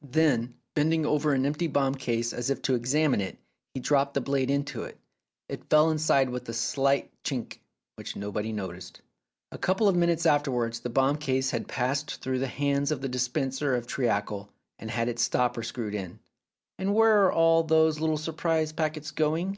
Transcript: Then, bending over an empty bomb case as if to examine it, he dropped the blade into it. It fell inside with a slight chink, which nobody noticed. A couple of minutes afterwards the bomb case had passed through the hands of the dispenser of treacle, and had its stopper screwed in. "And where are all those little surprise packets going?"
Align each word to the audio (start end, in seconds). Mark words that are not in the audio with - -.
Then, 0.00 0.54
bending 0.72 1.04
over 1.04 1.34
an 1.34 1.44
empty 1.44 1.66
bomb 1.66 1.96
case 1.96 2.32
as 2.32 2.48
if 2.48 2.62
to 2.62 2.74
examine 2.74 3.20
it, 3.20 3.36
he 3.74 3.78
dropped 3.78 4.14
the 4.14 4.22
blade 4.22 4.50
into 4.50 4.84
it. 4.84 4.96
It 5.50 5.68
fell 5.68 5.90
inside 5.90 6.30
with 6.30 6.48
a 6.48 6.54
slight 6.54 7.10
chink, 7.24 7.58
which 7.96 8.16
nobody 8.16 8.54
noticed. 8.54 9.02
A 9.52 9.58
couple 9.58 9.86
of 9.86 9.94
minutes 9.94 10.24
afterwards 10.24 10.80
the 10.80 10.88
bomb 10.88 11.18
case 11.18 11.50
had 11.50 11.68
passed 11.68 12.22
through 12.22 12.38
the 12.38 12.46
hands 12.46 12.90
of 12.90 13.02
the 13.02 13.08
dispenser 13.10 13.74
of 13.76 13.86
treacle, 13.86 14.48
and 14.78 14.90
had 14.90 15.10
its 15.10 15.20
stopper 15.20 15.62
screwed 15.62 15.94
in. 15.94 16.20
"And 16.78 16.94
where 16.94 17.24
are 17.24 17.30
all 17.32 17.62
those 17.62 18.00
little 18.00 18.16
surprise 18.16 18.72
packets 18.72 19.10
going?" 19.10 19.54